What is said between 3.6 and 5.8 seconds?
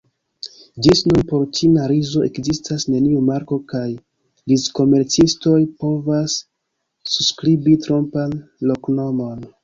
kaj rizkomercistoj